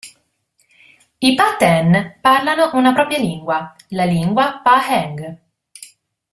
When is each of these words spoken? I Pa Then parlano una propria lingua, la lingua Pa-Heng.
I 1.29 1.35
Pa 1.35 1.57
Then 1.59 2.15
parlano 2.21 2.71
una 2.73 2.91
propria 2.91 3.19
lingua, 3.19 3.75
la 3.89 4.03
lingua 4.03 4.59
Pa-Heng. 4.63 5.37